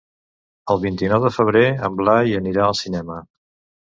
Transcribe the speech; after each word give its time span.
El 0.75 0.79
vint-i-nou 0.85 1.19
de 1.27 1.29
febrer 1.35 1.63
en 1.89 1.99
Blai 1.99 2.33
anirà 2.39 2.65
al 2.69 2.79
cinema. 2.81 3.19